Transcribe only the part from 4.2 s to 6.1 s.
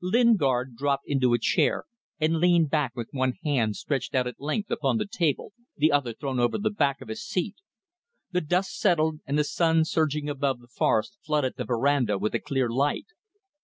at length upon the table, the